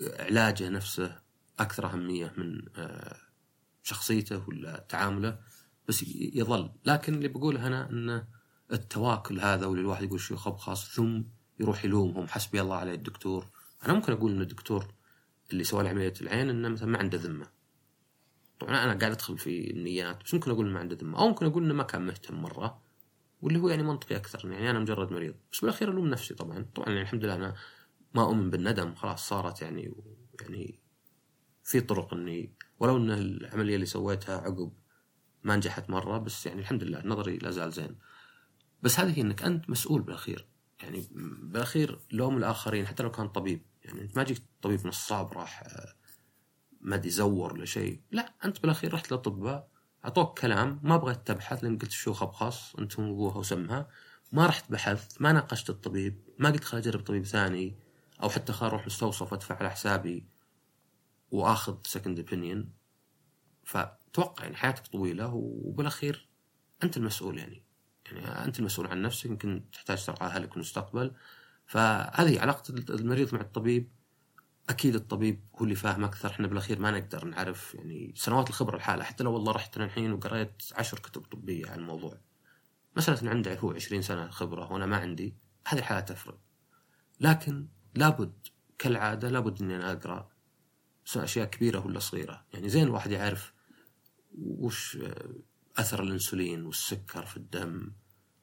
[0.00, 1.22] علاجه نفسه
[1.58, 3.16] أكثر أهمية من آه،
[3.82, 5.38] شخصيته ولا تعامله
[5.88, 6.72] بس يظل.
[6.84, 8.26] لكن اللي بقوله أنا إنه
[8.74, 11.22] التواكل هذا واللي الواحد يقول شيء خب خاص ثم
[11.60, 12.26] يروح يلومهم.
[12.28, 13.46] حسبي الله عليه الدكتور.
[13.84, 14.94] أنا ممكن أقول إن الدكتور
[15.52, 17.46] اللي سوى عملية العين إنه مثلا ما عنده ذمة.
[18.60, 21.18] طبعا أنا قاعد أدخل في النيات بس ممكن أقول ما عنده ذمة.
[21.18, 22.80] أو ممكن أقول إنه ما كان مهتم مرة
[23.42, 24.50] واللي هو يعني منطقي أكثر.
[24.50, 25.34] يعني أنا مجرد مريض.
[25.52, 26.66] بس بالأخير ألوم نفسي طبعا.
[26.74, 27.54] طبعا يعني الحمد لله أنا
[28.14, 28.94] ما أؤمن بالندم.
[28.94, 29.94] خلاص صارت يعني
[30.40, 30.80] يعني
[31.64, 34.72] في طرق إني ولو إن العملية اللي سويتها عقب
[35.42, 37.96] ما نجحت مرة بس يعني الحمد لله نظري لا زال زين.
[38.84, 40.48] بس هذه إنك أنت مسؤول بالأخير.
[40.82, 41.08] يعني
[41.42, 43.62] بالأخير لوم الآخرين حتى لو كان طبيب.
[43.84, 45.94] يعني أنت ما جيت طبيب نصاب راح آه،
[46.80, 48.00] ما أدري زور ولا شيء.
[48.10, 49.68] لا أنت بالأخير رحت للاطباء
[50.04, 53.88] أعطوك كلام ما بغيت تبحث لأن قلت شو خبخاص أنتم ابوها وسمها
[54.32, 57.78] ما رحت بحثت ما ناقشت الطبيب ما قلت خل أجرب طبيب ثاني
[58.22, 60.26] أو حتى خل أروح مستوصف وادفع على حسابي
[61.30, 62.72] وآخذ second opinion
[63.64, 66.28] فتوقع يعني حياتك طويلة وبالأخير
[66.82, 67.63] أنت المسؤول يعني.
[68.12, 71.12] يعني أنت المسؤول عن نفسك يمكن تحتاج ترعى أهلك في المستقبل.
[71.66, 73.88] فهذه علاقة المريض مع الطبيب.
[74.68, 76.30] أكيد الطبيب هو اللي فاهم أكثر.
[76.30, 79.04] إحنا بالأخير ما نقدر نعرف يعني سنوات الخبرة الحالة.
[79.04, 82.18] حتى لو والله رحت الحين وقريت عشر كتب طبية عن الموضوع.
[82.96, 85.36] مسألة إن عنده هو 20 سنة خبرة وأنا ما عندي
[85.66, 86.38] هذه الحالة تفرق.
[87.20, 88.32] لكن لابد
[88.78, 90.30] كالعادة لابد إني أنا أقرأ
[91.16, 92.44] أشياء كبيرة ولا صغيرة.
[92.52, 93.52] يعني زين الواحد يعرف
[94.38, 94.98] وش
[95.76, 97.92] أثر الإنسولين والسكر في الدم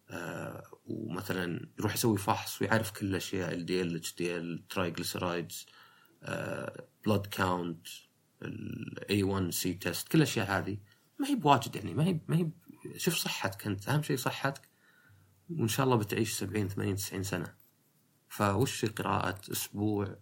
[0.10, 5.66] آه ومثلا يروح يسوي فحص ويعرف كل الأشياء ال دي إل إتش دي إل ترايجليسرايدز
[7.06, 7.88] بلود كاونت
[8.42, 10.78] الاي 1 سي تيست كل الأشياء هذه.
[11.20, 12.50] ما هي بواجد يعني ما هي ما هي
[12.98, 14.70] شوف صحتك أنت أهم شيء صحتك
[15.50, 17.54] وإن شاء الله بتعيش 70 80 90 سنة.
[18.30, 20.18] فوش قراءة أسبوع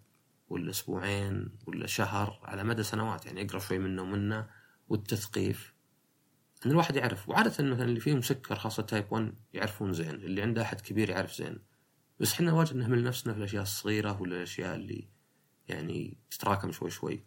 [0.49, 4.49] ولا أسبوعين ولا شهر على مدى سنوات؟ يعني أقرأ شوي منه ومنه
[4.89, 5.73] والتثقيف
[6.65, 10.61] إن الواحد يعرف وعادة مثلا اللي فيهم سكر خاصة تايب 1 يعرفون زين اللي عنده
[10.61, 11.59] أحد كبير يعرف زين.
[12.19, 15.07] بس إحنا واجد نهمل نفسنا في الأشياء الصغيرة ولا الأشياء اللي
[15.67, 17.25] يعني تتراكم شوي شوي.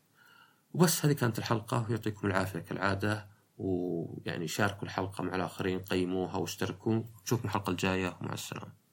[0.75, 7.03] وبس هذه كانت الحلقة ويعطيكم العافية كالعادة ويعني شاركوا الحلقة مع الآخرين قيموها واشتركوا.
[7.25, 8.82] نشوفكم الحلقة الجاية ومع السلامة.